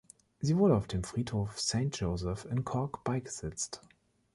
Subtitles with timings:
[0.39, 3.81] Sie wurde auf dem Friedhof Saint Joseph in Cork beigesetzt.